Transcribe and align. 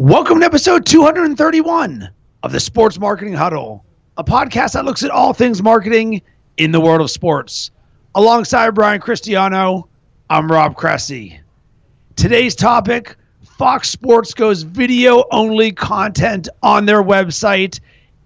Welcome 0.00 0.40
to 0.40 0.46
episode 0.46 0.86
231 0.86 2.08
of 2.42 2.52
the 2.52 2.58
Sports 2.58 2.98
Marketing 2.98 3.34
Huddle, 3.34 3.84
a 4.16 4.24
podcast 4.24 4.72
that 4.72 4.86
looks 4.86 5.02
at 5.02 5.10
all 5.10 5.34
things 5.34 5.62
marketing 5.62 6.22
in 6.56 6.72
the 6.72 6.80
world 6.80 7.02
of 7.02 7.10
sports. 7.10 7.70
Alongside 8.14 8.70
Brian 8.70 9.02
Cristiano, 9.02 9.90
I'm 10.30 10.50
Rob 10.50 10.74
Cressy. 10.74 11.40
Today's 12.16 12.54
topic 12.54 13.14
Fox 13.58 13.90
Sports 13.90 14.32
goes 14.32 14.62
video 14.62 15.24
only 15.30 15.70
content 15.70 16.48
on 16.62 16.86
their 16.86 17.02
website, 17.02 17.78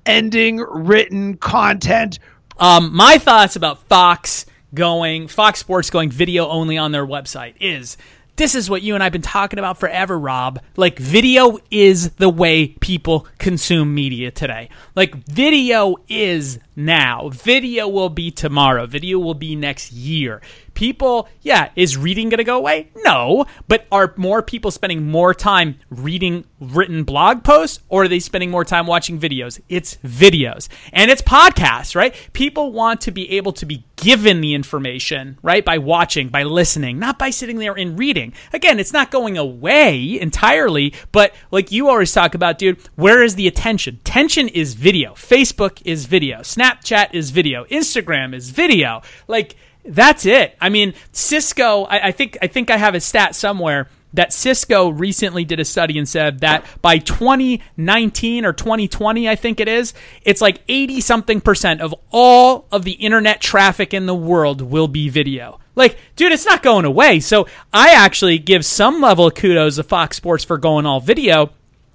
ending 0.07 0.59
written 0.59 1.37
content. 1.39 2.21
Um, 2.57 2.95
my 2.95 3.19
thoughts 3.19 3.57
about 3.57 3.83
Fox 3.89 4.47
going, 4.75 5.27
Fox 5.27 5.59
Sports 5.59 5.91
going 5.91 6.13
video 6.13 6.47
only 6.47 6.79
on 6.79 6.93
their 6.93 7.05
website 7.05 7.55
is 7.59 7.97
this 8.37 8.55
is 8.55 8.69
what 8.69 8.83
you 8.83 8.95
and 8.95 9.03
I've 9.03 9.13
been 9.13 9.23
talking 9.23 9.59
about 9.59 9.79
forever, 9.79 10.19
Rob. 10.19 10.61
Like, 10.77 10.99
video 10.99 11.59
is 11.71 12.11
the 12.13 12.29
way 12.29 12.69
people 12.69 13.27
consume 13.39 13.95
media 13.95 14.31
today. 14.31 14.71
Like, 14.97 15.15
video 15.15 15.97
is 16.09 16.59
now. 16.75 17.29
Video 17.29 17.89
will 17.89 18.09
be 18.09 18.31
tomorrow. 18.31 18.87
Video 18.87 19.19
will 19.19 19.35
be 19.35 19.55
next 19.55 19.93
year. 19.93 20.43
People, 20.75 21.29
yeah, 21.43 21.71
is 21.77 21.97
reading 21.97 22.29
going 22.29 22.39
to 22.39 22.45
go 22.45 22.59
away? 22.59 22.91
No. 22.97 23.47
But 23.69 23.87
are 23.91 24.13
more 24.17 24.43
people 24.43 24.71
spending 24.71 25.11
more 25.11 25.33
time 25.33 25.79
reading 25.89 26.45
written 26.61 27.05
blog 27.05 27.45
posts 27.45 27.81
or 27.89 28.05
are 28.05 28.09
they 28.09 28.21
spending 28.21 28.51
more 28.51 28.65
time 28.65 28.87
watching 28.87 29.19
videos? 29.19 29.61
It's 29.69 29.97
videos. 30.05 30.69
And 30.93 31.11
it's 31.11 31.23
podcasts, 31.23 31.95
right? 31.95 32.15
People 32.33 32.73
want 32.73 33.01
to 33.03 33.11
be 33.11 33.31
able 33.33 33.53
to 33.55 33.67
be 33.67 33.85
given 33.97 34.41
the 34.41 34.55
information, 34.55 35.39
right? 35.43 35.65
By 35.65 35.79
watching, 35.79 36.29
by 36.29 36.43
listening, 36.43 36.99
not 36.99 37.19
by 37.19 37.31
sitting 37.31 37.59
there 37.59 37.75
and 37.75 37.99
reading. 37.99 38.33
Again, 38.53 38.81
it's 38.81 38.93
not 38.93 39.11
going 39.11 39.39
away 39.39 40.21
entirely, 40.21 40.95
but 41.13 41.35
like 41.51 41.73
you 41.73 41.89
always 41.89 42.13
talk 42.13 42.35
about, 42.35 42.59
dude, 42.59 42.79
where 42.97 43.23
is 43.23 43.37
the 43.37 43.47
attention? 43.47 44.01
Tension 44.05 44.49
is 44.49 44.75
video. 44.75 45.13
Facebook 45.13 45.81
is 45.85 46.07
video. 46.07 46.41
Snapchat 46.41 47.15
is 47.15 47.31
video. 47.31 47.65
Instagram 47.67 48.35
is 48.35 48.51
video. 48.51 49.03
Like, 49.29 49.57
that's 49.85 50.27
it. 50.27 50.57
I 50.61 50.69
mean, 50.69 50.95
Cisco. 51.13 51.85
I, 51.85 52.09
I, 52.09 52.13
think 52.13 52.39
I 52.41 52.47
think 52.47 52.71
I 52.71 52.77
have 52.77 52.95
a 52.95 53.01
stat 53.01 53.35
somewhere 53.35 53.89
that 54.15 54.33
Cisco 54.33 54.89
recently 54.89 55.45
did 55.45 55.61
a 55.61 55.65
study 55.65 55.99
and 55.99 56.09
said 56.09 56.41
that 56.41 56.65
by 56.81 56.99
2019 56.99 58.45
or 58.45 58.53
2020, 58.53 59.29
I 59.29 59.35
think 59.35 59.61
it 59.61 59.69
is, 59.69 59.93
it's 60.23 60.41
like 60.41 60.63
80 60.69 61.01
something 61.01 61.41
percent 61.41 61.81
of 61.81 61.95
all 62.11 62.67
of 62.71 62.85
the 62.85 62.93
internet 62.93 63.41
traffic 63.41 63.93
in 63.93 64.07
the 64.07 64.15
world 64.15 64.63
will 64.63 64.89
be 64.89 65.09
video. 65.09 65.59
Like, 65.75 65.99
dude, 66.15 66.31
it's 66.31 66.47
not 66.47 66.63
going 66.63 66.85
away. 66.85 67.19
So 67.19 67.49
I 67.73 67.91
actually 67.91 68.39
give 68.39 68.65
some 68.65 69.01
level 69.01 69.27
of 69.27 69.35
kudos 69.35 69.77
to 69.77 69.83
Fox 69.83 70.17
Sports 70.17 70.45
for 70.45 70.59
going 70.59 70.87
all 70.87 71.01
video. 71.01 71.51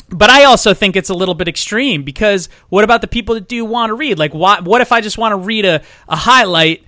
But 0.10 0.30
I 0.30 0.44
also 0.46 0.74
think 0.74 0.96
it's 0.96 1.10
a 1.10 1.14
little 1.14 1.36
bit 1.36 1.48
extreme 1.48 2.04
because 2.04 2.50
what 2.68 2.84
about 2.84 3.02
the 3.02 3.08
people 3.08 3.36
that 3.36 3.48
do 3.48 3.64
want 3.64 3.92
to 3.92 3.94
read? 3.94 4.20
Like, 4.20 4.34
what, 4.34 4.66
what 4.66 4.82
if 4.82 4.92
I 4.92 5.02
just 5.02 5.18
want 5.18 5.34
to 5.34 5.38
read 5.38 5.66
a, 5.66 5.82
a 6.10 6.16
highlight 6.16 6.84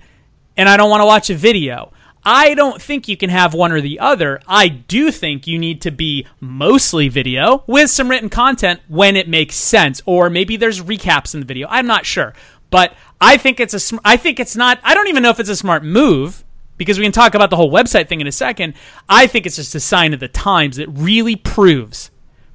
and 0.56 0.68
I 0.68 0.76
don't 0.76 0.90
want 0.90 1.00
to 1.00 1.06
watch 1.06 1.30
a 1.30 1.34
video. 1.34 1.92
I 2.24 2.54
don't 2.54 2.80
think 2.80 3.08
you 3.08 3.16
can 3.16 3.30
have 3.30 3.52
one 3.52 3.72
or 3.72 3.80
the 3.80 3.98
other. 3.98 4.40
I 4.46 4.68
do 4.68 5.10
think 5.10 5.46
you 5.46 5.58
need 5.58 5.80
to 5.82 5.90
be 5.90 6.26
mostly 6.38 7.08
video 7.08 7.64
with 7.66 7.90
some 7.90 8.08
written 8.08 8.28
content 8.28 8.80
when 8.86 9.16
it 9.16 9.28
makes 9.28 9.56
sense, 9.56 10.00
or 10.06 10.30
maybe 10.30 10.56
there's 10.56 10.80
recaps 10.80 11.34
in 11.34 11.40
the 11.40 11.46
video. 11.46 11.66
I'm 11.68 11.86
not 11.86 12.06
sure, 12.06 12.32
but 12.70 12.94
I 13.20 13.36
think 13.36 13.58
it's 13.58 13.74
a. 13.74 13.80
Sm- 13.80 13.98
I 14.04 14.16
think 14.16 14.38
it's 14.38 14.54
not. 14.54 14.78
I 14.84 14.94
don't 14.94 15.08
even 15.08 15.22
know 15.22 15.30
if 15.30 15.40
it's 15.40 15.48
a 15.48 15.56
smart 15.56 15.82
move 15.82 16.44
because 16.76 16.98
we 16.98 17.04
can 17.04 17.12
talk 17.12 17.34
about 17.34 17.50
the 17.50 17.56
whole 17.56 17.72
website 17.72 18.08
thing 18.08 18.20
in 18.20 18.26
a 18.26 18.32
second. 18.32 18.74
I 19.08 19.26
think 19.26 19.44
it's 19.44 19.56
just 19.56 19.74
a 19.74 19.80
sign 19.80 20.14
of 20.14 20.20
the 20.20 20.28
times 20.28 20.78
It 20.78 20.88
really 20.90 21.36
proves, 21.36 22.10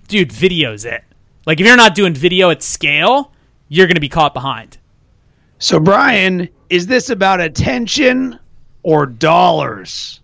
dude, 0.08 0.32
video's 0.32 0.86
it. 0.86 1.04
Like 1.46 1.60
if 1.60 1.68
you're 1.68 1.78
not 1.78 1.96
doing 1.96 2.14
video 2.14 2.50
at 2.50 2.64
scale, 2.64 3.32
you're 3.68 3.88
going 3.88 3.96
to 3.96 4.02
be 4.02 4.10
caught 4.10 4.34
behind. 4.34 4.78
So, 5.60 5.80
Brian, 5.80 6.50
is 6.70 6.88
this 6.88 7.10
about 7.10 7.42
attention 7.42 8.40
or 8.84 9.06
dollars? 9.06 10.22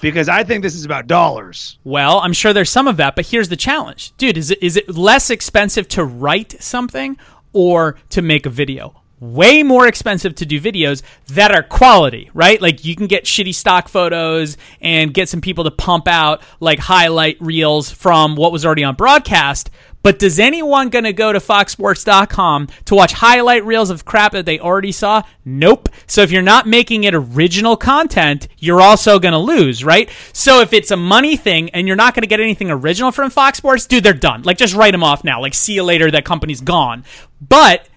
Because 0.00 0.28
I 0.28 0.44
think 0.44 0.62
this 0.62 0.74
is 0.74 0.84
about 0.84 1.06
dollars. 1.06 1.78
Well, 1.84 2.18
I'm 2.20 2.32
sure 2.32 2.52
there's 2.52 2.70
some 2.70 2.88
of 2.88 2.96
that, 2.98 3.16
but 3.16 3.26
here's 3.26 3.48
the 3.48 3.56
challenge. 3.56 4.16
Dude, 4.16 4.36
is 4.36 4.50
it, 4.50 4.62
is 4.62 4.76
it 4.76 4.96
less 4.96 5.30
expensive 5.30 5.88
to 5.88 6.04
write 6.04 6.60
something 6.62 7.16
or 7.52 7.96
to 8.10 8.22
make 8.22 8.46
a 8.46 8.50
video? 8.50 9.02
way 9.20 9.62
more 9.62 9.86
expensive 9.86 10.34
to 10.36 10.46
do 10.46 10.60
videos 10.60 11.02
that 11.28 11.50
are 11.50 11.62
quality, 11.62 12.30
right? 12.34 12.60
Like 12.60 12.84
you 12.84 12.94
can 12.94 13.06
get 13.06 13.24
shitty 13.24 13.54
stock 13.54 13.88
photos 13.88 14.56
and 14.80 15.12
get 15.12 15.28
some 15.28 15.40
people 15.40 15.64
to 15.64 15.70
pump 15.70 16.06
out 16.06 16.42
like 16.60 16.78
highlight 16.78 17.36
reels 17.40 17.90
from 17.90 18.36
what 18.36 18.52
was 18.52 18.64
already 18.64 18.84
on 18.84 18.94
broadcast. 18.94 19.70
But 20.02 20.18
does 20.18 20.38
anyone 20.38 20.88
going 20.90 21.04
to 21.04 21.12
go 21.12 21.32
to 21.32 21.38
foxsports.com 21.38 22.68
to 22.86 22.94
watch 22.94 23.12
highlight 23.12 23.64
reels 23.64 23.90
of 23.90 24.04
crap 24.04 24.32
that 24.32 24.46
they 24.46 24.58
already 24.58 24.92
saw? 24.92 25.22
Nope. 25.44 25.88
So 26.06 26.22
if 26.22 26.30
you're 26.30 26.42
not 26.42 26.66
making 26.66 27.04
it 27.04 27.14
original 27.14 27.76
content, 27.76 28.48
you're 28.58 28.80
also 28.80 29.18
going 29.18 29.32
to 29.32 29.38
lose, 29.38 29.84
right? 29.84 30.08
So 30.32 30.60
if 30.60 30.72
it's 30.72 30.90
a 30.90 30.96
money 30.96 31.36
thing 31.36 31.70
and 31.70 31.86
you're 31.86 31.96
not 31.96 32.14
going 32.14 32.22
to 32.22 32.28
get 32.28 32.40
anything 32.40 32.70
original 32.70 33.10
from 33.10 33.30
Fox 33.30 33.58
Sports, 33.58 33.86
dude, 33.86 34.04
they're 34.04 34.12
done. 34.14 34.42
Like 34.42 34.58
just 34.58 34.74
write 34.74 34.92
them 34.92 35.04
off 35.04 35.24
now. 35.24 35.40
Like 35.40 35.54
see 35.54 35.74
you 35.74 35.82
later, 35.82 36.10
that 36.10 36.24
company's 36.24 36.60
gone. 36.60 37.04
But 37.40 37.88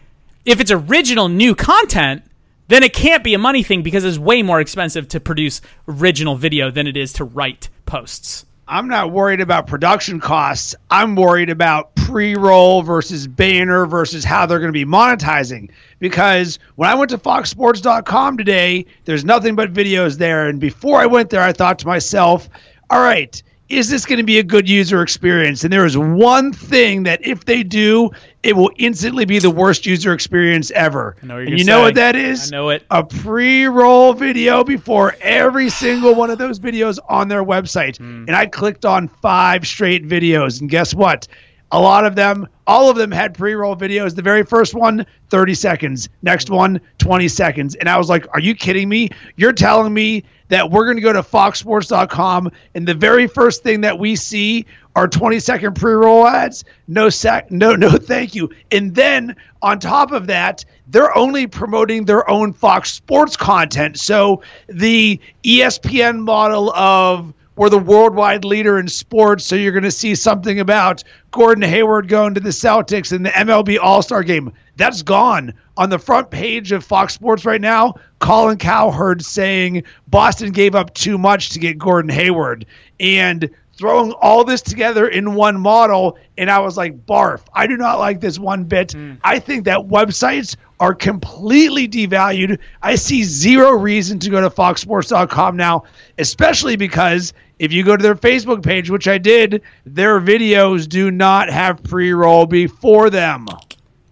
if 0.43 0.59
it's 0.59 0.71
original 0.71 1.29
new 1.29 1.55
content, 1.55 2.23
then 2.67 2.83
it 2.83 2.93
can't 2.93 3.23
be 3.23 3.33
a 3.33 3.37
money 3.37 3.63
thing 3.63 3.83
because 3.83 4.05
it's 4.05 4.17
way 4.17 4.41
more 4.41 4.61
expensive 4.61 5.07
to 5.09 5.19
produce 5.19 5.61
original 5.87 6.35
video 6.35 6.71
than 6.71 6.87
it 6.87 6.97
is 6.97 7.13
to 7.13 7.25
write 7.25 7.69
posts. 7.85 8.45
I'm 8.67 8.87
not 8.87 9.11
worried 9.11 9.41
about 9.41 9.67
production 9.67 10.21
costs. 10.21 10.75
I'm 10.89 11.15
worried 11.15 11.49
about 11.49 11.90
pre 12.11 12.35
roll 12.35 12.81
versus 12.81 13.27
banner 13.27 13.85
versus 13.85 14.23
how 14.23 14.45
they're 14.45 14.59
going 14.59 14.73
to 14.73 14.73
be 14.73 14.85
monetizing. 14.85 15.69
Because 15.99 16.59
when 16.75 16.89
I 16.89 16.95
went 16.95 17.11
to 17.11 17.17
foxsports.com 17.17 18.37
today, 18.37 18.85
there's 19.05 19.23
nothing 19.23 19.55
but 19.55 19.71
videos 19.71 20.17
there. 20.17 20.47
And 20.47 20.59
before 20.59 20.99
I 20.99 21.05
went 21.05 21.29
there, 21.29 21.41
I 21.41 21.53
thought 21.53 21.79
to 21.79 21.87
myself, 21.87 22.49
all 22.89 23.01
right, 23.01 23.41
is 23.71 23.89
this 23.89 24.05
going 24.05 24.17
to 24.17 24.23
be 24.23 24.37
a 24.37 24.43
good 24.43 24.67
user 24.67 25.01
experience? 25.01 25.63
And 25.63 25.71
there 25.71 25.85
is 25.85 25.97
one 25.97 26.51
thing 26.51 27.03
that 27.03 27.25
if 27.25 27.45
they 27.45 27.63
do, 27.63 28.11
it 28.43 28.57
will 28.57 28.71
instantly 28.75 29.23
be 29.23 29.39
the 29.39 29.49
worst 29.49 29.85
user 29.85 30.11
experience 30.11 30.71
ever. 30.71 31.15
and 31.47 31.51
you 31.51 31.59
say. 31.59 31.63
know 31.63 31.81
what 31.81 31.95
that 31.95 32.17
is? 32.17 32.51
I 32.51 32.55
know 32.57 32.69
it. 32.69 32.85
A 32.91 33.03
pre-roll 33.03 34.13
video 34.13 34.65
before 34.65 35.15
every 35.21 35.69
single 35.69 36.13
one 36.15 36.29
of 36.29 36.37
those 36.37 36.59
videos 36.59 36.99
on 37.07 37.29
their 37.29 37.45
website. 37.45 37.97
Mm. 37.97 38.27
And 38.27 38.35
I 38.35 38.45
clicked 38.47 38.83
on 38.83 39.07
five 39.07 39.65
straight 39.65 40.05
videos, 40.05 40.59
and 40.59 40.69
guess 40.69 40.93
what? 40.93 41.27
A 41.71 41.79
lot 41.79 42.05
of 42.05 42.15
them, 42.15 42.47
all 42.67 42.89
of 42.89 42.97
them 42.97 43.11
had 43.11 43.33
pre-roll 43.33 43.75
videos. 43.75 44.15
The 44.15 44.21
very 44.21 44.43
first 44.43 44.73
one, 44.73 45.05
30 45.29 45.53
seconds. 45.53 46.09
Next 46.21 46.49
one, 46.49 46.81
20 46.97 47.27
seconds. 47.29 47.75
And 47.75 47.87
I 47.87 47.97
was 47.97 48.09
like, 48.09 48.27
are 48.33 48.39
you 48.39 48.55
kidding 48.55 48.89
me? 48.89 49.09
You're 49.35 49.53
telling 49.53 49.93
me 49.93 50.23
that 50.51 50.69
we're 50.69 50.83
going 50.83 50.97
to 50.97 51.01
go 51.01 51.13
to 51.13 51.23
foxsports.com 51.23 52.51
and 52.75 52.85
the 52.85 52.93
very 52.93 53.27
first 53.27 53.63
thing 53.63 53.81
that 53.81 53.97
we 53.97 54.17
see 54.17 54.65
are 54.97 55.07
20 55.07 55.39
second 55.39 55.75
pre-roll 55.75 56.27
ads 56.27 56.65
no 56.89 57.07
sec 57.07 57.49
no 57.49 57.73
no 57.73 57.89
thank 57.97 58.35
you 58.35 58.49
and 58.69 58.93
then 58.93 59.33
on 59.61 59.79
top 59.79 60.11
of 60.11 60.27
that 60.27 60.65
they're 60.87 61.17
only 61.17 61.47
promoting 61.47 62.03
their 62.03 62.29
own 62.29 62.51
fox 62.51 62.91
sports 62.91 63.37
content 63.37 63.97
so 63.97 64.43
the 64.67 65.17
espn 65.45 66.19
model 66.19 66.69
of 66.73 67.33
we're 67.55 67.69
the 67.69 67.77
worldwide 67.77 68.45
leader 68.45 68.79
in 68.79 68.87
sports, 68.87 69.45
so 69.45 69.55
you're 69.55 69.73
going 69.73 69.83
to 69.83 69.91
see 69.91 70.15
something 70.15 70.59
about 70.59 71.03
Gordon 71.31 71.63
Hayward 71.63 72.07
going 72.07 72.33
to 72.35 72.39
the 72.39 72.49
Celtics 72.49 73.11
in 73.13 73.23
the 73.23 73.29
MLB 73.29 73.77
All 73.81 74.01
Star 74.01 74.23
game. 74.23 74.53
That's 74.77 75.01
gone. 75.01 75.53
On 75.77 75.89
the 75.89 75.99
front 75.99 76.31
page 76.31 76.71
of 76.71 76.85
Fox 76.85 77.13
Sports 77.13 77.45
right 77.45 77.59
now, 77.59 77.95
Colin 78.19 78.57
Cowherd 78.57 79.23
saying 79.23 79.83
Boston 80.07 80.51
gave 80.51 80.75
up 80.75 80.93
too 80.93 81.17
much 81.17 81.49
to 81.49 81.59
get 81.59 81.77
Gordon 81.77 82.09
Hayward. 82.09 82.65
And 82.99 83.49
throwing 83.81 84.11
all 84.21 84.43
this 84.43 84.61
together 84.61 85.07
in 85.07 85.33
one 85.33 85.59
model 85.59 86.15
and 86.37 86.51
I 86.51 86.59
was 86.59 86.77
like 86.77 87.03
barf. 87.07 87.41
I 87.51 87.65
do 87.65 87.77
not 87.77 87.97
like 87.97 88.21
this 88.21 88.37
one 88.37 88.65
bit. 88.65 88.89
Mm. 88.89 89.17
I 89.23 89.39
think 89.39 89.65
that 89.65 89.79
websites 89.79 90.55
are 90.79 90.93
completely 90.93 91.87
devalued. 91.87 92.59
I 92.79 92.93
see 92.93 93.23
zero 93.23 93.71
reason 93.71 94.19
to 94.19 94.29
go 94.29 94.39
to 94.39 94.51
foxsports.com 94.51 95.57
now, 95.57 95.85
especially 96.19 96.75
because 96.75 97.33
if 97.57 97.73
you 97.73 97.83
go 97.83 97.97
to 97.97 98.03
their 98.03 98.13
Facebook 98.13 98.61
page, 98.61 98.91
which 98.91 99.07
I 99.07 99.17
did, 99.17 99.63
their 99.83 100.21
videos 100.21 100.87
do 100.87 101.09
not 101.09 101.49
have 101.49 101.81
pre-roll 101.81 102.45
before 102.45 103.09
them. 103.09 103.47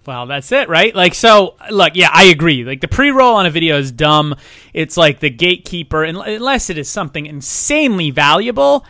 Well, 0.08 0.26
that's 0.26 0.52
it, 0.52 0.68
right? 0.68 0.96
Like, 0.96 1.14
so, 1.14 1.58
look, 1.70 1.96
yeah, 1.96 2.10
I 2.12 2.26
agree. 2.26 2.64
Like, 2.64 2.82
the 2.82 2.88
pre 2.88 3.12
roll 3.12 3.36
on 3.36 3.46
a 3.46 3.52
video 3.52 3.78
is 3.78 3.92
dumb. 3.92 4.36
It's 4.74 4.98
like 4.98 5.20
the 5.20 5.30
gatekeeper, 5.30 6.04
unless 6.04 6.72
it 6.72 6.80
is 6.80 6.90
something 6.90 7.28
insanely 7.28 8.10
valuable 8.10 8.84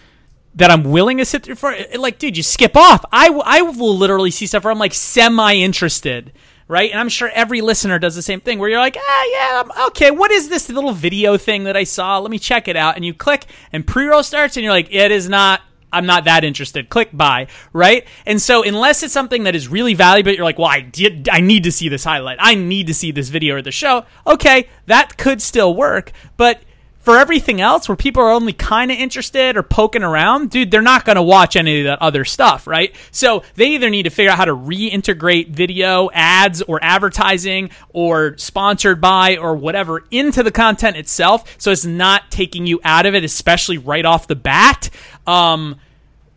that 0.60 0.70
I'm 0.70 0.84
willing 0.84 1.18
to 1.18 1.26
sit 1.26 1.44
through 1.44 1.56
for. 1.56 1.76
Like, 1.98 2.20
dude, 2.20 2.38
you 2.38 2.44
skip 2.44 2.78
off. 2.78 3.04
I, 3.12 3.30
I 3.30 3.62
will 3.62 3.98
literally 3.98 4.32
see 4.32 4.46
stuff 4.46 4.64
where 4.64 4.72
I'm 4.72 4.80
like 4.80 4.94
semi 4.94 5.56
interested, 5.56 6.32
right? 6.68 6.92
And 6.92 7.00
I'm 7.00 7.10
sure 7.10 7.30
every 7.34 7.62
listener 7.62 7.98
does 8.00 8.16
the 8.16 8.22
same 8.22 8.40
thing 8.40 8.60
where 8.60 8.70
you're 8.70 8.80
like, 8.80 8.98
ah, 9.00 9.26
yeah, 9.32 9.88
okay, 9.88 10.12
what 10.12 10.32
is 10.32 10.50
this 10.50 10.70
little 10.70 10.94
video 10.94 11.38
thing 11.38 11.64
that 11.64 11.76
I 11.76 11.84
saw? 11.84 12.20
Let 12.20 12.32
me 12.32 12.40
check 12.40 12.68
it 12.68 12.76
out. 12.76 12.96
And 12.96 13.04
you 13.04 13.14
click, 13.14 13.46
and 13.74 13.86
pre 13.86 14.06
roll 14.06 14.24
starts, 14.24 14.56
and 14.56 14.64
you're 14.64 14.74
like, 14.74 14.94
it 14.94 15.12
is 15.12 15.28
not 15.28 15.62
I'm 15.92 16.06
not 16.06 16.26
that 16.26 16.44
interested. 16.44 16.90
Click 16.90 17.10
buy, 17.12 17.48
right? 17.74 18.06
And 18.26 18.42
so 18.42 18.64
unless 18.64 19.02
it's 19.04 19.14
something 19.14 19.44
that 19.46 19.56
is 19.56 19.68
really 19.68 19.94
valuable, 19.94 20.32
you're 20.32 20.44
like, 20.44 20.60
well, 20.60 20.68
I 20.68 20.82
did, 20.82 21.28
I 21.30 21.40
need 21.40 21.64
to 21.64 21.72
see 21.72 21.90
this 21.90 22.04
highlight. 22.04 22.38
I 22.40 22.56
need 22.56 22.88
to 22.88 22.94
see 22.94 23.12
this 23.12 23.30
video 23.30 23.56
or 23.56 23.62
the 23.62 23.72
show. 23.72 24.06
Okay, 24.28 24.70
that 24.86 25.18
could 25.18 25.42
still 25.42 25.74
work, 25.74 26.12
but 26.38 26.62
for 27.00 27.18
everything 27.18 27.62
else 27.62 27.88
where 27.88 27.96
people 27.96 28.22
are 28.22 28.30
only 28.30 28.54
kind 28.54 28.92
of 28.92 28.98
interested 28.98 29.56
or 29.56 29.64
poking 29.64 30.04
around, 30.04 30.50
dude, 30.50 30.70
they're 30.70 30.82
not 30.82 31.06
going 31.06 31.16
to 31.16 31.22
watch 31.22 31.56
any 31.56 31.80
of 31.80 31.86
that 31.86 32.02
other 32.02 32.26
stuff, 32.26 32.68
right? 32.68 32.94
So 33.12 33.44
they 33.56 33.70
either 33.70 33.90
need 33.90 34.04
to 34.04 34.10
figure 34.10 34.32
out 34.32 34.38
how 34.38 34.46
to 34.46 34.56
reintegrate 34.56 35.50
video, 35.50 36.10
ads, 36.14 36.62
or 36.62 36.80
advertising, 36.84 37.72
or 37.90 38.38
sponsored 38.38 39.00
by, 39.00 39.38
or 39.38 39.56
whatever 39.56 40.04
into 40.12 40.44
the 40.44 40.52
content 40.52 40.98
itself 40.98 41.56
so 41.58 41.72
it's 41.72 41.86
not 41.86 42.30
taking 42.32 42.68
you 42.68 42.82
out 42.84 43.06
of 43.06 43.16
it, 43.16 43.24
especially 43.24 43.78
right 43.78 44.06
off 44.06 44.28
the 44.28 44.36
bat. 44.36 44.90
Um, 45.26 45.80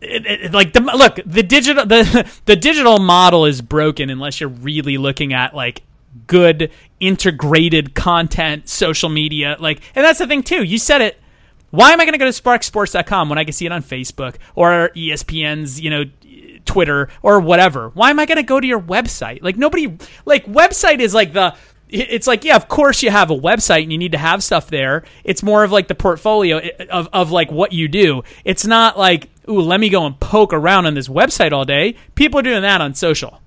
it, 0.00 0.26
it, 0.26 0.52
like 0.52 0.72
the 0.72 0.80
look 0.80 1.20
the 1.24 1.42
digital 1.42 1.86
the 1.86 2.30
the 2.44 2.56
digital 2.56 2.98
model 2.98 3.46
is 3.46 3.62
broken 3.62 4.10
unless 4.10 4.40
you're 4.40 4.48
really 4.48 4.98
looking 4.98 5.32
at 5.32 5.54
like 5.54 5.82
good 6.26 6.70
integrated 7.00 7.94
content, 7.94 8.68
social 8.68 9.08
media. 9.08 9.56
Like, 9.58 9.80
and 9.94 10.04
that's 10.04 10.18
the 10.18 10.26
thing 10.26 10.42
too. 10.42 10.62
You 10.62 10.78
said 10.78 11.00
it. 11.00 11.18
Why 11.70 11.92
am 11.92 12.00
I 12.00 12.04
going 12.04 12.12
to 12.12 12.18
go 12.18 12.30
to 12.30 12.42
foxsports.com 12.42 13.30
when 13.30 13.38
I 13.38 13.44
can 13.44 13.54
see 13.54 13.64
it 13.64 13.72
on 13.72 13.82
Facebook 13.82 14.36
or 14.54 14.90
ESPN's, 14.94 15.80
you 15.80 15.88
know, 15.88 16.04
Twitter 16.66 17.08
or 17.22 17.40
whatever? 17.40 17.88
Why 17.94 18.10
am 18.10 18.20
I 18.20 18.26
going 18.26 18.36
to 18.36 18.42
go 18.42 18.60
to 18.60 18.66
your 18.66 18.80
website? 18.80 19.42
Like 19.42 19.56
nobody 19.56 19.96
like 20.26 20.44
website 20.44 21.00
is 21.00 21.14
like 21.14 21.32
the 21.32 21.56
it's 21.92 22.26
like 22.26 22.42
yeah 22.42 22.56
of 22.56 22.68
course 22.68 23.02
you 23.02 23.10
have 23.10 23.30
a 23.30 23.36
website 23.36 23.82
and 23.82 23.92
you 23.92 23.98
need 23.98 24.12
to 24.12 24.18
have 24.18 24.42
stuff 24.42 24.68
there 24.68 25.04
it's 25.24 25.42
more 25.42 25.62
of 25.62 25.70
like 25.70 25.88
the 25.88 25.94
portfolio 25.94 26.58
of, 26.88 27.06
of 27.12 27.30
like 27.30 27.52
what 27.52 27.72
you 27.72 27.86
do 27.86 28.22
it's 28.46 28.66
not 28.66 28.98
like 28.98 29.28
ooh 29.46 29.60
let 29.60 29.78
me 29.78 29.90
go 29.90 30.06
and 30.06 30.18
poke 30.18 30.54
around 30.54 30.86
on 30.86 30.94
this 30.94 31.06
website 31.06 31.52
all 31.52 31.66
day 31.66 31.94
people 32.14 32.40
are 32.40 32.42
doing 32.42 32.62
that 32.62 32.80
on 32.80 32.94
social 32.94 33.41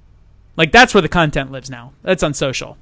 like 0.57 0.71
that's 0.71 0.93
where 0.93 1.01
the 1.01 1.09
content 1.09 1.51
lives 1.51 1.69
now. 1.69 1.93
That's 2.01 2.23
on 2.23 2.33
social. 2.33 2.77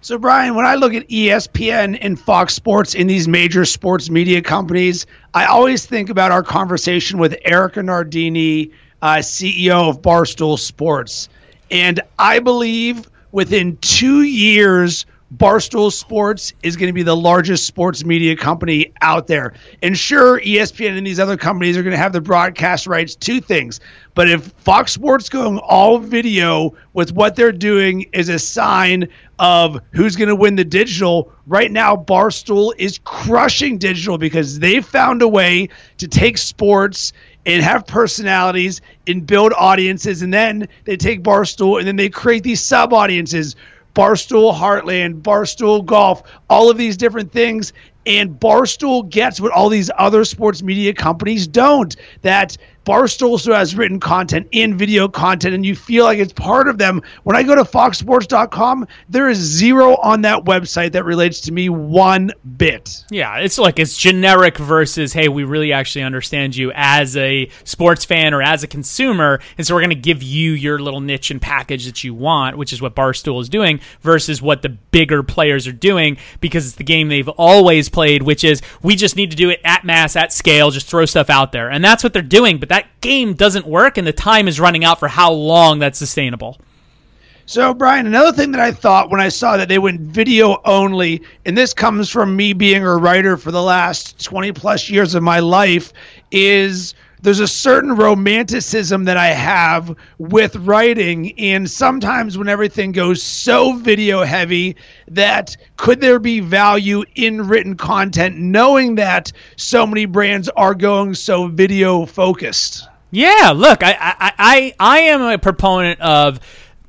So 0.00 0.18
Brian, 0.18 0.56
when 0.56 0.66
I 0.66 0.74
look 0.74 0.94
at 0.94 1.08
ESPN 1.08 1.96
and 2.00 2.18
Fox 2.18 2.54
Sports 2.54 2.94
in 2.94 3.06
these 3.06 3.28
major 3.28 3.64
sports 3.64 4.10
media 4.10 4.42
companies, 4.42 5.06
I 5.32 5.46
always 5.46 5.86
think 5.86 6.10
about 6.10 6.32
our 6.32 6.42
conversation 6.42 7.20
with 7.20 7.36
Erika 7.44 7.84
Nardini, 7.84 8.72
uh, 9.00 9.18
CEO 9.18 9.88
of 9.88 10.02
Barstool 10.02 10.58
Sports, 10.58 11.28
and 11.70 12.00
I 12.18 12.40
believe 12.40 13.08
within 13.30 13.76
two 13.76 14.22
years 14.22 15.06
Barstool 15.34 15.90
Sports 15.90 16.52
is 16.62 16.76
going 16.76 16.88
to 16.88 16.92
be 16.92 17.04
the 17.04 17.16
largest 17.16 17.66
sports 17.66 18.04
media 18.04 18.36
company 18.36 18.92
out 19.00 19.26
there. 19.26 19.54
And 19.80 19.96
sure, 19.96 20.38
ESPN 20.38 20.98
and 20.98 21.06
these 21.06 21.18
other 21.18 21.38
companies 21.38 21.78
are 21.78 21.82
going 21.82 21.92
to 21.92 21.98
have 21.98 22.12
the 22.12 22.20
broadcast 22.20 22.86
rights 22.86 23.14
to 23.16 23.40
things. 23.40 23.80
But 24.14 24.28
if 24.28 24.44
Fox 24.58 24.92
Sports 24.92 25.30
going 25.30 25.58
all 25.58 25.98
video 25.98 26.74
with 26.92 27.12
what 27.12 27.34
they're 27.34 27.50
doing 27.50 28.10
is 28.12 28.28
a 28.28 28.38
sign 28.38 29.08
of 29.38 29.80
who's 29.92 30.16
going 30.16 30.28
to 30.28 30.36
win 30.36 30.56
the 30.56 30.64
digital, 30.64 31.32
right 31.46 31.70
now 31.70 31.96
Barstool 31.96 32.74
is 32.76 33.00
crushing 33.02 33.78
digital 33.78 34.18
because 34.18 34.58
they 34.58 34.82
found 34.82 35.22
a 35.22 35.28
way 35.28 35.70
to 35.96 36.08
take 36.08 36.36
sports 36.36 37.14
and 37.46 37.62
have 37.62 37.86
personalities 37.86 38.82
and 39.06 39.26
build 39.26 39.52
audiences. 39.56 40.20
And 40.20 40.32
then 40.32 40.68
they 40.84 40.96
take 40.98 41.22
Barstool 41.22 41.78
and 41.78 41.88
then 41.88 41.96
they 41.96 42.10
create 42.10 42.42
these 42.42 42.60
sub 42.60 42.92
audiences 42.92 43.56
Barstool 43.94 44.54
Heartland, 44.54 45.22
Barstool 45.22 45.84
Golf, 45.84 46.22
all 46.48 46.70
of 46.70 46.76
these 46.78 46.96
different 46.96 47.32
things. 47.32 47.72
And 48.04 48.38
Barstool 48.40 49.08
gets 49.08 49.40
what 49.40 49.52
all 49.52 49.68
these 49.68 49.90
other 49.96 50.24
sports 50.24 50.62
media 50.62 50.92
companies 50.92 51.46
don't. 51.46 51.94
That 52.22 52.56
Barstool 52.84 53.30
also 53.30 53.54
has 53.54 53.76
written 53.76 54.00
content 54.00 54.48
in 54.50 54.76
video 54.76 55.08
content, 55.08 55.54
and 55.54 55.64
you 55.64 55.76
feel 55.76 56.04
like 56.04 56.18
it's 56.18 56.32
part 56.32 56.68
of 56.68 56.78
them. 56.78 57.02
When 57.22 57.36
I 57.36 57.42
go 57.42 57.54
to 57.54 57.62
foxsports.com, 57.62 58.88
there 59.08 59.28
is 59.28 59.38
zero 59.38 59.96
on 59.96 60.22
that 60.22 60.44
website 60.44 60.92
that 60.92 61.04
relates 61.04 61.40
to 61.42 61.52
me 61.52 61.68
one 61.68 62.32
bit. 62.56 63.04
Yeah, 63.10 63.38
it's 63.38 63.58
like 63.58 63.78
it's 63.78 63.96
generic 63.96 64.58
versus, 64.58 65.12
hey, 65.12 65.28
we 65.28 65.44
really 65.44 65.72
actually 65.72 66.02
understand 66.02 66.56
you 66.56 66.72
as 66.74 67.16
a 67.16 67.48
sports 67.64 68.04
fan 68.04 68.34
or 68.34 68.42
as 68.42 68.64
a 68.64 68.66
consumer, 68.66 69.40
and 69.56 69.66
so 69.66 69.74
we're 69.74 69.80
going 69.80 69.90
to 69.90 69.96
give 69.96 70.22
you 70.22 70.52
your 70.52 70.78
little 70.80 71.00
niche 71.00 71.30
and 71.30 71.40
package 71.40 71.86
that 71.86 72.02
you 72.02 72.14
want, 72.14 72.58
which 72.58 72.72
is 72.72 72.82
what 72.82 72.96
Barstool 72.96 73.40
is 73.40 73.48
doing, 73.48 73.80
versus 74.00 74.42
what 74.42 74.62
the 74.62 74.68
bigger 74.68 75.22
players 75.22 75.66
are 75.66 75.72
doing 75.72 76.16
because 76.40 76.66
it's 76.66 76.76
the 76.76 76.84
game 76.84 77.08
they've 77.08 77.28
always 77.28 77.88
played, 77.88 78.22
which 78.22 78.42
is 78.44 78.60
we 78.82 78.96
just 78.96 79.16
need 79.16 79.30
to 79.30 79.36
do 79.36 79.50
it 79.50 79.60
at 79.64 79.84
mass, 79.84 80.16
at 80.16 80.32
scale, 80.32 80.70
just 80.70 80.88
throw 80.88 81.06
stuff 81.06 81.30
out 81.30 81.52
there. 81.52 81.70
And 81.70 81.84
that's 81.84 82.02
what 82.02 82.12
they're 82.12 82.22
doing, 82.22 82.58
but 82.58 82.68
that 82.72 83.00
game 83.00 83.34
doesn't 83.34 83.66
work 83.66 83.98
and 83.98 84.06
the 84.06 84.12
time 84.12 84.48
is 84.48 84.58
running 84.58 84.84
out 84.84 84.98
for 84.98 85.08
how 85.08 85.32
long 85.32 85.78
that's 85.78 85.98
sustainable. 85.98 86.58
So, 87.44 87.74
Brian, 87.74 88.06
another 88.06 88.32
thing 88.32 88.52
that 88.52 88.60
I 88.60 88.70
thought 88.72 89.10
when 89.10 89.20
I 89.20 89.28
saw 89.28 89.56
that 89.56 89.68
they 89.68 89.78
went 89.78 90.00
video 90.00 90.60
only, 90.64 91.22
and 91.44 91.58
this 91.58 91.74
comes 91.74 92.08
from 92.08 92.34
me 92.34 92.52
being 92.52 92.82
a 92.84 92.96
writer 92.96 93.36
for 93.36 93.50
the 93.50 93.62
last 93.62 94.24
20 94.24 94.52
plus 94.52 94.88
years 94.88 95.14
of 95.14 95.22
my 95.22 95.40
life, 95.40 95.92
is 96.30 96.94
there's 97.22 97.40
a 97.40 97.46
certain 97.46 97.94
romanticism 97.94 99.04
that 99.04 99.16
I 99.16 99.28
have 99.28 99.96
with 100.18 100.56
writing. 100.56 101.38
And 101.38 101.70
sometimes 101.70 102.36
when 102.36 102.48
everything 102.48 102.92
goes 102.92 103.22
so 103.22 103.74
video 103.74 104.24
heavy, 104.24 104.76
that 105.08 105.56
could 105.76 106.00
there 106.00 106.18
be 106.18 106.40
value 106.40 107.04
in 107.14 107.48
written 107.48 107.76
content, 107.76 108.36
knowing 108.36 108.96
that 108.96 109.32
so 109.56 109.86
many 109.86 110.04
brands 110.04 110.48
are 110.50 110.74
going 110.74 111.14
so 111.14 111.46
video 111.46 112.06
focused? 112.06 112.88
Yeah, 113.10 113.52
look, 113.54 113.82
I, 113.82 113.92
I, 113.92 114.32
I, 114.38 114.74
I 114.80 114.98
am 115.00 115.22
a 115.22 115.38
proponent 115.38 116.00
of 116.00 116.40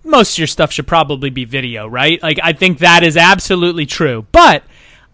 most 0.04 0.34
of 0.34 0.38
your 0.40 0.48
stuff 0.48 0.72
should 0.72 0.88
probably 0.88 1.30
be 1.30 1.46
video, 1.46 1.88
right? 1.88 2.22
Like, 2.22 2.40
I 2.42 2.54
think 2.54 2.80
that 2.80 3.04
is 3.04 3.18
absolutely 3.18 3.86
true. 3.86 4.26
But 4.32 4.64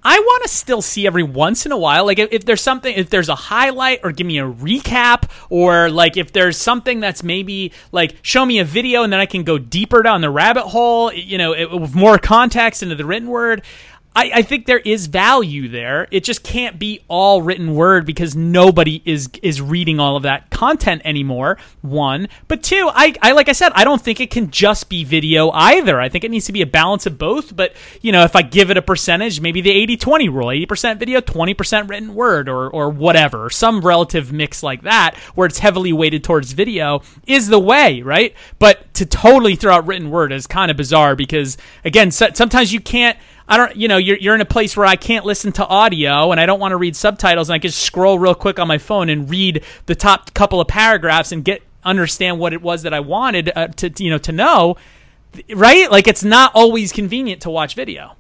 I 0.04 0.18
want 0.18 0.44
to 0.44 0.50
still 0.50 0.82
see 0.82 1.06
every 1.06 1.24
once 1.24 1.66
in 1.66 1.72
a 1.72 1.78
while, 1.78 2.06
like 2.06 2.20
if, 2.20 2.30
if, 2.32 2.46
there's 2.46 2.62
something, 2.62 2.94
if 2.96 3.10
there's 3.10 3.28
a 3.28 3.36
highlight 3.36 4.00
or 4.04 4.12
give 4.12 4.26
me 4.26 4.40
a 4.40 4.50
recap, 4.50 5.30
or 5.50 5.90
like 5.90 6.16
if 6.16 6.32
there's 6.32 6.58
something 6.58 7.00
that's 7.00 7.22
maybe 7.22 7.74
like 7.92 8.16
show 8.22 8.46
me 8.46 8.60
a 8.60 8.66
video 8.66 9.04
and 9.04 9.12
then 9.12 9.20
I 9.20 9.26
can 9.26 9.44
go 9.44 9.58
deeper 9.58 10.02
down 10.02 10.22
the 10.22 10.30
rabbit 10.30 10.64
hole, 10.64 11.12
you 11.12 11.38
know, 11.38 11.54
it, 11.54 11.72
with 11.72 11.96
more 11.96 12.18
context 12.18 12.82
into 12.82 12.96
the 12.96 13.06
written 13.06 13.28
word. 13.28 13.64
I, 14.16 14.32
I, 14.36 14.42
think 14.42 14.66
there 14.66 14.80
is 14.80 15.06
value 15.06 15.70
there. 15.70 16.08
It 16.10 16.24
just 16.24 16.44
can't 16.44 16.80
be 16.80 17.02
all 17.08 17.44
written 17.44 17.76
word 17.76 18.08
because 18.08 18.36
nobody 18.36 19.02
is 19.06 19.30
is 19.44 19.62
reading 19.62 20.00
all 20.00 20.18
of 20.18 20.24
that 20.24 20.50
content 20.50 21.04
anymore. 21.06 21.58
One, 21.82 22.28
but 22.48 22.64
two, 22.64 22.90
I, 22.92 23.14
I 23.22 23.34
like 23.34 23.50
I 23.50 23.52
said, 23.52 23.72
I 23.76 23.84
don't 23.84 24.02
think 24.02 24.20
it 24.20 24.32
can 24.32 24.50
just 24.50 24.90
be 24.90 25.04
video 25.04 25.52
either. 25.52 26.02
I 26.02 26.10
think 26.10 26.24
it 26.24 26.32
needs 26.32 26.48
to 26.48 26.52
be 26.52 26.64
a 26.64 26.68
balance 26.68 27.06
of 27.06 27.20
both. 27.20 27.56
But 27.56 27.74
you 28.02 28.12
know, 28.12 28.24
if 28.24 28.36
I 28.36 28.42
give 28.42 28.72
it 28.72 28.78
a 28.78 28.82
percentage, 28.82 29.42
maybe 29.42 29.62
the 29.62 29.70
80-20 29.96 30.34
rule, 30.34 30.52
eighty 30.52 30.66
percent 30.66 31.00
video, 31.00 31.22
twenty 31.22 31.54
percent 31.54 31.88
written 31.88 32.16
word, 32.16 32.50
or 32.50 32.68
or 32.68 32.90
whatever, 32.90 33.50
some 33.52 33.82
relative 33.82 34.34
mix 34.34 34.64
like 34.64 34.82
that, 34.82 35.16
where 35.36 35.46
it's 35.46 35.60
heavily 35.60 35.94
weighted 35.94 36.24
towards 36.24 36.52
video, 36.54 37.04
is 37.28 37.48
the 37.48 37.60
way, 37.60 38.02
right? 38.02 38.34
But 38.58 38.92
to 38.96 39.06
totally 39.06 39.56
throw 39.56 39.76
out 39.76 39.88
written 39.88 40.10
word 40.10 40.32
is 40.32 40.48
kind 40.48 40.72
of 40.72 40.78
bizarre 40.78 41.16
because 41.16 41.58
again, 41.86 42.10
so, 42.10 42.30
sometimes 42.34 42.74
you 42.74 42.82
can't 42.82 43.18
I 43.50 43.58
don't, 43.58 43.76
you 43.76 43.88
know, 43.88 43.98
you're, 43.98 44.18
you're 44.18 44.36
in 44.36 44.42
a 44.42 44.46
place 44.46 44.78
where 44.78 44.86
I 44.86 44.96
can't 44.96 45.26
listen 45.26 45.52
to 45.54 45.66
audio 45.66 46.32
and 46.32 46.40
I 46.40 46.46
don't 46.46 46.60
want 46.60 46.72
to 46.72 46.78
read 46.78 46.96
subtitles 46.96 47.50
and 47.50 47.56
I 47.56 47.60
can 47.60 47.72
just 47.72 47.82
scroll 47.82 48.20
real 48.20 48.36
quick 48.36 48.60
on 48.60 48.68
my 48.68 48.78
phone 48.78 49.10
and 49.10 49.28
read 49.28 49.64
the 49.88 49.96
top 49.96 50.34
couple 50.36 50.62
of 50.62 50.68
paragraphs 50.68 51.32
and 51.32 51.44
get 51.44 51.64
understand 51.84 52.40
what 52.40 52.54
it 52.54 52.62
was 52.62 52.84
that 52.84 52.94
I 52.94 53.00
wanted 53.00 53.52
uh, 53.56 53.68
to, 53.68 53.92
you 53.98 54.12
know, 54.12 54.20
to 54.20 54.32
know, 54.32 54.78
right? 55.56 55.90
Like 55.90 56.08
it's 56.08 56.24
not 56.24 56.52
always 56.54 56.92
convenient 56.92 57.42
to 57.42 57.50
watch 57.50 57.74
video. 57.74 58.16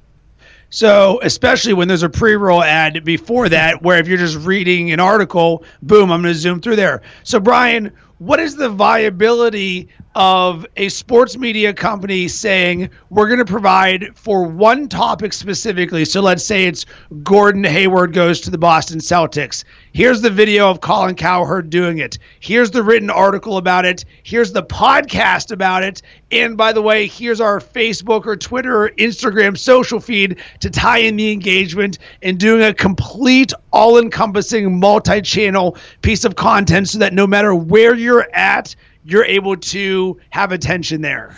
So, 0.72 1.20
especially 1.24 1.74
when 1.74 1.88
there's 1.88 2.04
a 2.04 2.10
pre 2.10 2.36
roll 2.36 2.64
ad 2.64 3.04
before 3.04 3.50
that, 3.50 3.82
where 3.82 3.98
if 3.98 4.08
you're 4.08 4.20
just 4.20 4.38
reading 4.38 4.92
an 4.92 5.00
article, 5.00 5.64
boom, 5.82 6.12
I'm 6.12 6.22
going 6.22 6.34
to 6.34 6.40
zoom 6.40 6.62
through 6.62 6.76
there. 6.76 7.02
So, 7.24 7.40
Brian, 7.40 7.92
what 8.20 8.40
is 8.40 8.56
the 8.56 8.70
viability 8.70 9.90
of 10.16 10.66
a 10.76 10.90
sports 10.90 11.38
media 11.38 11.74
company 11.74 12.28
saying 12.28 12.90
we're 13.10 13.28
going 13.28 13.40
to 13.40 13.46
provide 13.46 14.18
for 14.18 14.44
one 14.44 14.88
topic 14.88 15.34
specifically? 15.34 16.06
So 16.06 16.22
let's 16.22 16.44
say 16.44 16.66
it's 16.66 16.86
Gordon 17.24 17.64
Hayward 17.64 18.14
goes 18.14 18.42
to 18.42 18.52
the 18.52 18.58
Boston 18.58 19.00
Celtics. 19.00 19.64
Here's 19.94 20.22
the 20.22 20.30
video 20.30 20.70
of 20.70 20.82
Colin 20.82 21.16
Cowherd 21.16 21.70
doing 21.70 21.98
it. 21.98 22.20
Here's 22.40 22.72
the 22.72 22.84
written 22.84 23.10
article 23.10 23.58
about 23.58 23.86
it. 23.86 24.06
Here's 24.24 24.52
the 24.52 24.64
podcast 24.64 25.52
about 25.52 25.84
it. 25.84 26.02
And 26.32 26.56
by 26.56 26.74
the 26.74 26.82
way, 26.82 27.08
here's 27.08 27.42
our 27.42 27.60
Facebook 27.60 28.26
or 28.26 28.36
Twitter 28.36 28.84
or 28.84 28.90
Instagram 28.92 29.58
social 29.58 30.00
feed 30.00 30.38
to 30.60 30.70
tie 30.70 31.00
in 31.00 31.16
the 31.16 31.32
engagement 31.32 31.98
and 32.22 32.40
doing 32.40 32.62
a 32.62 32.74
complete 32.74 33.52
all 33.72 33.98
encompassing 33.98 34.80
multi 34.80 35.22
channel 35.22 35.78
piece 36.02 36.24
of 36.24 36.36
content 36.36 36.90
so 36.90 37.00
that 37.00 37.14
no 37.14 37.26
matter 37.26 37.56
where 37.56 37.96
you're 37.96 38.28
at, 38.34 38.76
you're 39.04 39.26
able 39.26 39.58
to 39.58 40.20
have 40.30 40.52
attention 40.52 41.02
there. 41.02 41.36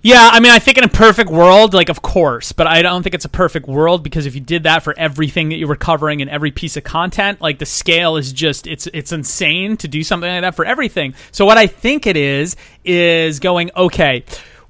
Yeah, 0.00 0.30
I 0.32 0.38
mean, 0.38 0.52
I 0.52 0.60
think 0.60 0.78
in 0.78 0.84
a 0.84 0.88
perfect 0.88 1.28
world, 1.28 1.74
like, 1.74 1.88
of 1.88 2.02
course, 2.02 2.52
but 2.52 2.68
I 2.68 2.82
don't 2.82 3.02
think 3.02 3.16
it's 3.16 3.24
a 3.24 3.28
perfect 3.28 3.66
world 3.66 4.04
because 4.04 4.26
if 4.26 4.34
you 4.36 4.40
did 4.40 4.62
that 4.62 4.84
for 4.84 4.96
everything 4.96 5.48
that 5.48 5.56
you 5.56 5.66
were 5.66 5.76
covering 5.76 6.20
in 6.20 6.28
every 6.28 6.52
piece 6.52 6.76
of 6.76 6.84
content, 6.84 7.40
like 7.40 7.58
the 7.58 7.66
scale 7.66 8.16
is 8.16 8.32
just 8.32 8.68
it's 8.68 8.86
it's 8.94 9.10
insane 9.10 9.76
to 9.78 9.88
do 9.88 10.04
something 10.04 10.30
like 10.30 10.42
that 10.42 10.54
for 10.54 10.64
everything. 10.64 11.14
So 11.32 11.44
what 11.44 11.58
I 11.58 11.66
think 11.66 12.06
it 12.06 12.16
is 12.16 12.54
is 12.84 13.40
going 13.40 13.72
okay. 13.76 14.24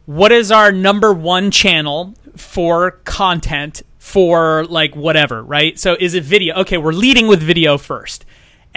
What 0.06 0.32
is 0.32 0.50
our 0.50 0.72
number 0.72 1.12
one 1.12 1.50
channel 1.50 2.14
for 2.34 2.92
content 3.04 3.82
for 3.98 4.64
like 4.64 4.96
whatever, 4.96 5.42
right? 5.42 5.78
So 5.78 5.94
is 6.00 6.14
it 6.14 6.24
video? 6.24 6.54
Okay, 6.60 6.78
we're 6.78 6.92
leading 6.92 7.28
with 7.28 7.42
video 7.42 7.76
first 7.76 8.24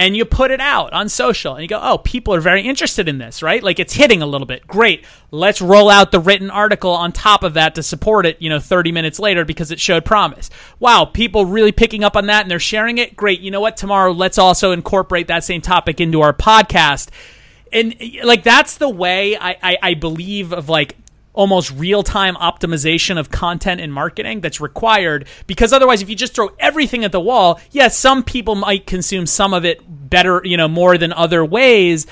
and 0.02 0.18
you 0.18 0.26
put 0.26 0.50
it 0.50 0.60
out 0.60 0.94
on 0.94 1.10
social 1.10 1.54
and 1.54 1.62
you 1.62 1.68
go, 1.68 1.80
oh, 1.80 2.00
people 2.00 2.34
are 2.34 2.42
very 2.42 2.64
interested 2.64 3.08
in 3.08 3.20
this, 3.20 3.44
right? 3.44 3.62
Like 3.62 3.80
it's 3.80 3.94
hitting 3.94 4.24
a 4.24 4.26
little 4.26 4.48
bit. 4.48 4.66
Great. 4.66 5.06
Let's 5.30 5.62
roll 5.62 5.92
out 5.92 6.12
the 6.12 6.20
written 6.20 6.50
article 6.50 6.90
on 6.90 7.12
top 7.12 7.44
of 7.44 7.54
that 7.54 7.76
to 7.76 7.84
support 7.84 8.26
it, 8.26 8.42
you 8.42 8.50
know, 8.50 8.60
30 8.60 8.92
minutes 8.92 9.20
later 9.20 9.46
because 9.46 9.70
it 9.70 9.80
showed 9.80 10.04
promise. 10.04 10.50
Wow, 10.80 11.06
people 11.06 11.46
really 11.46 11.72
picking 11.72 12.04
up 12.04 12.16
on 12.16 12.26
that 12.26 12.42
and 12.42 12.50
they're 12.50 12.58
sharing 12.58 12.98
it. 12.98 13.16
Great. 13.16 13.42
You 13.42 13.52
know 13.52 13.62
what? 13.62 13.78
Tomorrow, 13.78 14.14
let's 14.14 14.40
also 14.40 14.72
incorporate 14.72 15.28
that 15.28 15.44
same 15.44 15.62
topic 15.62 16.02
into 16.02 16.22
our 16.22 16.34
podcast. 16.34 17.10
And 17.72 17.94
like 18.24 18.42
that's 18.42 18.78
the 18.78 18.90
way 18.90 19.38
I, 19.38 19.56
I, 19.62 19.78
I 19.84 19.94
believe 19.94 20.52
of 20.52 20.68
like 20.68 20.96
almost 21.34 21.72
real 21.72 22.04
time 22.04 22.36
optimization 22.36 23.18
of 23.18 23.30
content 23.30 23.80
and 23.80 23.94
marketing 23.94 24.42
that's 24.42 24.60
required 24.60 25.28
because 25.48 25.72
otherwise 25.72 26.02
if 26.02 26.10
you 26.10 26.16
just 26.16 26.34
throw 26.34 26.50
everything 26.60 27.06
at 27.06 27.12
the 27.12 27.20
wall 27.20 27.60
yes 27.72 27.72
yeah, 27.72 27.88
some 27.88 28.24
people 28.24 28.56
might 28.56 28.86
consume 28.86 29.26
some 29.26 29.54
of 29.54 29.64
it 29.64 29.82
better 30.10 30.42
you 30.44 30.58
know 30.58 30.68
more 30.68 30.98
than 30.98 31.14
other 31.14 31.44
ways 31.46 32.06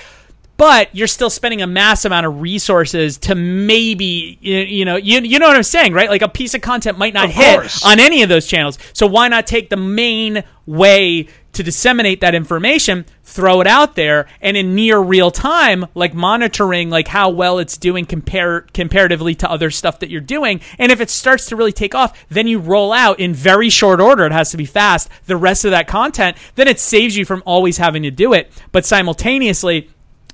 but 0.59 0.93
you're 0.93 1.07
still 1.07 1.29
spending 1.29 1.61
a 1.61 1.67
mass 1.67 2.03
amount 2.03 2.25
of 2.25 2.41
resources 2.41 3.17
to 3.17 3.33
maybe 3.33 4.37
you, 4.41 4.83
know 4.83 4.97
you, 4.97 5.21
you 5.21 5.39
know 5.39 5.47
what 5.47 5.55
I'm 5.55 5.63
saying 5.63 5.93
right 5.93 6.09
like 6.09 6.21
a 6.21 6.29
piece 6.29 6.53
of 6.53 6.61
content 6.61 6.97
might 6.97 7.13
not 7.13 7.25
of 7.25 7.31
hit 7.31 7.59
course. 7.59 7.83
on 7.83 7.99
any 7.99 8.23
of 8.23 8.29
those 8.29 8.45
channels 8.45 8.77
so 8.93 9.07
why 9.07 9.27
not 9.27 9.47
take 9.47 9.69
the 9.69 9.77
main 9.77 10.43
way 10.65 11.27
to 11.53 11.63
disseminate 11.63 12.21
that 12.21 12.35
information 12.35 13.05
throw 13.29 13.61
it 13.61 13.67
out 13.67 13.95
there 13.95 14.27
and 14.41 14.57
in 14.57 14.75
near 14.75 14.99
real 14.99 15.31
time 15.31 15.85
like 15.93 16.13
monitoring 16.13 16.89
like 16.89 17.07
how 17.07 17.29
well 17.29 17.59
it's 17.59 17.77
doing 17.77 18.05
compare 18.05 18.61
comparatively 18.73 19.35
to 19.35 19.49
other 19.49 19.69
stuff 19.69 19.99
that 19.99 20.09
you're 20.09 20.21
doing. 20.21 20.61
And 20.77 20.91
if 20.91 20.99
it 20.99 21.09
starts 21.09 21.45
to 21.47 21.55
really 21.55 21.71
take 21.71 21.95
off 21.95 22.25
then 22.29 22.47
you 22.47 22.59
roll 22.59 22.91
out 22.91 23.19
in 23.19 23.33
very 23.33 23.69
short 23.69 24.01
order. 24.01 24.25
It 24.25 24.31
has 24.31 24.51
to 24.51 24.57
be 24.57 24.65
fast. 24.65 25.09
The 25.27 25.37
rest 25.37 25.65
of 25.65 25.71
that 25.71 25.87
content 25.87 26.37
then 26.55 26.67
it 26.67 26.79
saves 26.79 27.15
you 27.15 27.25
from 27.25 27.43
always 27.45 27.77
having 27.77 28.03
to 28.03 28.11
do 28.11 28.33
it. 28.33 28.51
But 28.71 28.85
simultaneously 28.85 29.89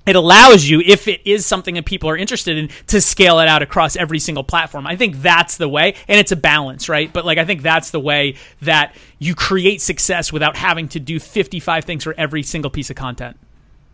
it 0.06 0.16
allows 0.16 0.68
you, 0.68 0.82
if 0.82 1.08
it 1.08 1.22
is 1.26 1.46
something 1.46 1.76
that 1.76 1.86
people 1.86 2.10
are 2.10 2.18
interested 2.18 2.58
in, 2.58 2.70
to 2.88 3.02
scale 3.02 3.40
it 3.40 3.48
out 3.48 3.62
across 3.62 3.96
every 3.96 4.20
single 4.20 4.44
platform. 4.44 4.86
I 4.86 4.96
think 4.96 5.22
that's 5.22 5.58
the 5.58 5.68
way, 5.68 5.96
and 6.08 6.20
it's 6.20 6.32
a 6.32 6.36
balance, 6.36 6.88
right? 6.88 7.12
But 7.12 7.26
like, 7.26 7.38
I 7.38 7.46
think 7.46 7.62
that's 7.62 7.92
the 7.92 8.00
way 8.00 8.36
that 8.62 8.96
you 9.20 9.36
create 9.36 9.82
success 9.82 10.32
without 10.32 10.56
having 10.56 10.88
to 10.90 11.00
do 11.00 11.20
55 11.20 11.86
things 11.86 12.04
for 12.04 12.14
every 12.18 12.44
single 12.44 12.70
piece 12.70 12.90
of 12.90 12.96
content. 12.96 13.38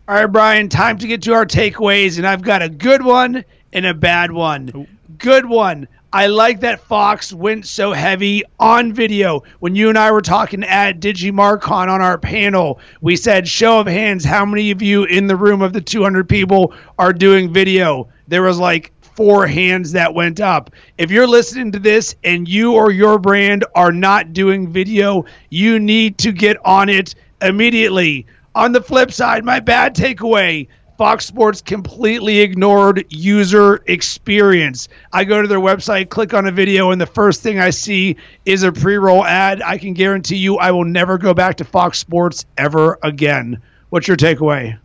All 0.08 0.16
right, 0.16 0.26
Brian, 0.26 0.68
time 0.68 0.98
to 0.98 1.06
get 1.06 1.22
to 1.22 1.32
our 1.32 1.46
takeaways, 1.46 2.18
and 2.18 2.26
I've 2.26 2.42
got 2.42 2.60
a 2.60 2.68
good 2.68 3.02
one 3.02 3.44
and 3.72 3.86
a 3.86 3.94
bad 3.94 4.32
one. 4.32 4.86
Good 5.16 5.46
one. 5.46 5.88
I 6.14 6.26
like 6.26 6.60
that 6.60 6.82
Fox 6.82 7.32
went 7.32 7.64
so 7.64 7.94
heavy 7.94 8.42
on 8.60 8.92
video. 8.92 9.44
When 9.60 9.74
you 9.74 9.88
and 9.88 9.96
I 9.96 10.12
were 10.12 10.20
talking 10.20 10.62
at 10.62 11.00
DigiMarCon 11.00 11.88
on 11.88 12.02
our 12.02 12.18
panel, 12.18 12.80
we 13.00 13.16
said, 13.16 13.48
show 13.48 13.80
of 13.80 13.86
hands, 13.86 14.22
how 14.22 14.44
many 14.44 14.72
of 14.72 14.82
you 14.82 15.04
in 15.04 15.26
the 15.26 15.36
room 15.36 15.62
of 15.62 15.72
the 15.72 15.80
200 15.80 16.28
people 16.28 16.74
are 16.98 17.14
doing 17.14 17.50
video? 17.50 18.10
There 18.28 18.42
was 18.42 18.58
like 18.58 18.92
four 19.16 19.46
hands 19.46 19.92
that 19.92 20.12
went 20.12 20.38
up. 20.38 20.68
If 20.98 21.10
you're 21.10 21.26
listening 21.26 21.72
to 21.72 21.78
this 21.78 22.14
and 22.22 22.46
you 22.46 22.74
or 22.74 22.90
your 22.90 23.18
brand 23.18 23.64
are 23.74 23.92
not 23.92 24.34
doing 24.34 24.70
video, 24.70 25.24
you 25.48 25.78
need 25.78 26.18
to 26.18 26.32
get 26.32 26.58
on 26.62 26.90
it 26.90 27.14
immediately. 27.40 28.26
On 28.54 28.72
the 28.72 28.82
flip 28.82 29.12
side, 29.12 29.46
my 29.46 29.60
bad 29.60 29.96
takeaway 29.96 30.68
Fox 31.02 31.26
Sports 31.26 31.62
completely 31.62 32.42
ignored 32.42 33.06
user 33.08 33.82
experience. 33.88 34.88
I 35.12 35.24
go 35.24 35.42
to 35.42 35.48
their 35.48 35.58
website, 35.58 36.10
click 36.10 36.32
on 36.32 36.46
a 36.46 36.52
video, 36.52 36.92
and 36.92 37.00
the 37.00 37.06
first 37.06 37.42
thing 37.42 37.58
I 37.58 37.70
see 37.70 38.18
is 38.46 38.62
a 38.62 38.70
pre 38.70 38.98
roll 38.98 39.24
ad. 39.24 39.62
I 39.62 39.78
can 39.78 39.94
guarantee 39.94 40.36
you 40.36 40.58
I 40.58 40.70
will 40.70 40.84
never 40.84 41.18
go 41.18 41.34
back 41.34 41.56
to 41.56 41.64
Fox 41.64 41.98
Sports 41.98 42.46
ever 42.56 43.00
again. 43.02 43.60
What's 43.90 44.06
your 44.06 44.16
takeaway? 44.16 44.78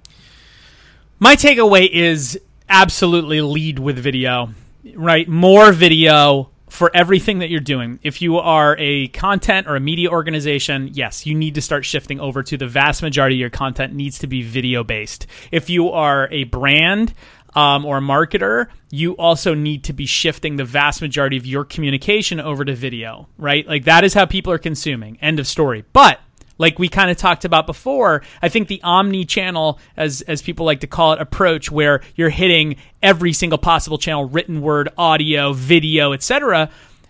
My 1.20 1.36
takeaway 1.36 1.88
is 1.88 2.40
absolutely 2.68 3.42
lead 3.42 3.78
with 3.78 4.00
video, 4.00 4.56
right? 4.96 5.30
More 5.30 5.72
video, 5.72 6.50
for 6.78 6.92
everything 6.94 7.40
that 7.40 7.50
you're 7.50 7.60
doing. 7.60 8.00
If 8.04 8.22
you 8.22 8.38
are 8.38 8.76
a 8.78 9.08
content 9.08 9.68
or 9.68 9.76
a 9.76 9.80
media 9.80 10.12
organization, 10.12 10.92
yes, 10.94 11.26
you 11.26 11.34
need 11.34 11.56
to 11.56 11.62
start 11.62 11.86
shifting 11.86 12.20
over 12.20 12.44
to 12.44 12.56
the 12.56 12.68
vast 12.68 13.02
majority 13.02 13.38
of 13.38 13.40
your 13.40 13.50
content 13.50 13.94
needs 13.94 14.20
to 14.20 14.28
be 14.28 14.44
video 14.44 14.84
based. 14.84 15.26
If 15.52 15.72
you 15.72 15.90
are 15.90 16.28
a 16.32 16.44
brand, 16.44 17.16
um, 17.56 17.86
or 17.86 17.98
a 17.98 18.02
marketer, 18.02 18.68
you 18.92 19.14
also 19.14 19.56
need 19.56 19.86
to 19.86 19.94
be 19.94 20.06
shifting 20.06 20.58
the 20.58 20.64
vast 20.66 21.02
majority 21.02 21.38
of 21.38 21.46
your 21.48 21.66
communication 21.66 22.40
over 22.40 22.64
to 22.64 22.76
video, 22.76 23.28
right? 23.40 23.68
Like 23.68 23.86
that 23.86 24.04
is 24.04 24.14
how 24.14 24.28
people 24.28 24.54
are 24.54 24.60
consuming. 24.60 25.18
End 25.22 25.40
of 25.40 25.48
story. 25.48 25.84
But 25.92 26.20
like 26.58 26.80
we 26.80 26.88
kind 26.88 27.12
of 27.12 27.18
talked 27.18 27.46
about 27.46 27.66
before, 27.66 28.24
I 28.42 28.50
think 28.50 28.68
the 28.68 28.82
omni 28.84 29.26
channel, 29.26 29.80
as 29.96 30.22
as 30.22 30.42
people 30.42 30.66
like 30.66 30.82
to 30.82 30.88
call 30.88 31.14
it, 31.14 31.22
approach 31.22 31.72
where 31.72 32.02
you're 32.16 32.30
hitting 32.30 32.78
every 33.02 33.34
single 33.34 33.58
possible 33.58 33.98
channel, 33.98 34.26
written 34.26 34.62
word, 34.62 34.90
audio, 34.98 35.54
video, 35.54 36.14
etc. 36.14 36.70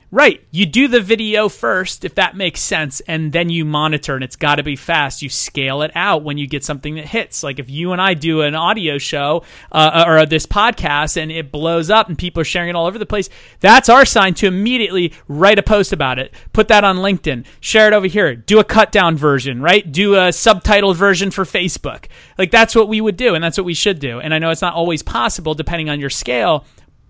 Right. 0.09 0.41
You 0.51 0.65
do 0.65 0.87
the 0.87 1.01
video 1.01 1.49
first, 1.49 2.05
if 2.05 2.15
that 2.15 2.37
makes 2.37 2.61
sense, 2.61 3.01
and 3.01 3.33
then 3.33 3.49
you 3.49 3.65
monitor, 3.65 4.15
and 4.15 4.23
it's 4.23 4.37
got 4.37 4.55
to 4.55 4.63
be 4.63 4.77
fast. 4.77 5.21
You 5.21 5.27
scale 5.27 5.81
it 5.81 5.91
out 5.95 6.23
when 6.23 6.37
you 6.37 6.47
get 6.47 6.63
something 6.63 6.95
that 6.95 7.05
hits. 7.05 7.43
Like 7.43 7.59
if 7.59 7.69
you 7.69 7.91
and 7.91 8.01
I 8.01 8.13
do 8.13 8.41
an 8.41 8.55
audio 8.55 8.99
show 8.99 9.43
uh, 9.69 10.05
or 10.07 10.25
this 10.25 10.45
podcast 10.45 11.21
and 11.21 11.29
it 11.29 11.51
blows 11.51 11.89
up 11.89 12.07
and 12.07 12.17
people 12.17 12.39
are 12.39 12.45
sharing 12.45 12.69
it 12.69 12.75
all 12.75 12.85
over 12.85 12.97
the 12.97 13.05
place, 13.05 13.29
that's 13.59 13.89
our 13.89 14.05
sign 14.05 14.33
to 14.35 14.47
immediately 14.47 15.11
write 15.27 15.59
a 15.59 15.63
post 15.63 15.91
about 15.91 16.19
it, 16.19 16.33
put 16.53 16.69
that 16.69 16.85
on 16.85 16.97
LinkedIn, 16.97 17.45
share 17.59 17.87
it 17.87 17.93
over 17.93 18.07
here, 18.07 18.33
do 18.33 18.59
a 18.59 18.63
cut 18.63 18.93
down 18.93 19.17
version, 19.17 19.61
right? 19.61 19.91
Do 19.91 20.15
a 20.15 20.29
subtitled 20.29 20.95
version 20.95 21.31
for 21.31 21.43
Facebook. 21.43 22.05
Like 22.37 22.51
that's 22.51 22.75
what 22.75 22.87
we 22.87 23.01
would 23.01 23.17
do, 23.17 23.35
and 23.35 23.43
that's 23.43 23.57
what 23.57 23.65
we 23.65 23.73
should 23.73 23.99
do. 23.99 24.21
And 24.21 24.33
I 24.33 24.39
know 24.39 24.51
it's 24.51 24.61
not 24.61 24.73
always 24.73 25.03
possible 25.03 25.53
depending 25.53 25.89
on 25.89 25.99
your 25.99 26.09
scale, 26.09 26.65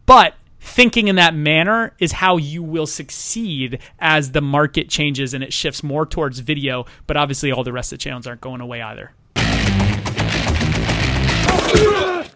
but 0.07 0.33
thinking 0.59 1.07
in 1.07 1.15
that 1.15 1.33
manner 1.33 1.93
is 1.99 2.11
how 2.13 2.37
you 2.37 2.63
will 2.63 2.87
succeed 2.87 3.79
as 3.99 4.31
the 4.31 4.41
market 4.41 4.89
changes 4.89 5.33
and 5.33 5.43
it 5.43 5.53
shifts 5.53 5.83
more 5.83 6.05
towards 6.05 6.39
video. 6.39 6.85
But 7.05 7.17
obviously, 7.17 7.51
all 7.51 7.63
the 7.63 7.73
rest 7.73 7.93
of 7.93 7.99
the 7.99 8.03
channels 8.03 8.27
aren't 8.27 8.41
going 8.41 8.61
away 8.61 8.81
either. 8.81 9.11